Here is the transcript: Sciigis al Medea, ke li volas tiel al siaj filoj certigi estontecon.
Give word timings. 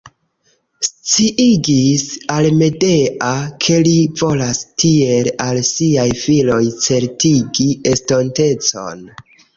Sciigis 0.85 2.05
al 2.37 2.47
Medea, 2.61 3.29
ke 3.65 3.77
li 3.89 3.93
volas 4.23 4.61
tiel 4.85 5.29
al 5.49 5.61
siaj 5.73 6.09
filoj 6.25 6.61
certigi 6.87 7.69
estontecon. 7.95 9.07